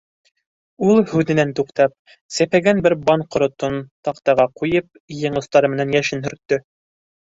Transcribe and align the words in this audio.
—Ул, 0.87 1.01
һүҙенән 1.11 1.51
туҡтап, 1.59 1.93
сәпәгән 2.39 2.83
бер 2.89 2.97
бант 3.11 3.29
ҡоротон 3.37 3.81
таҡтаға 4.11 4.51
ҡуйып, 4.59 4.93
ең 5.31 5.43
остары 5.45 5.75
менән 5.79 5.99
йәшен 6.01 6.31
һөрттө. 6.31 6.65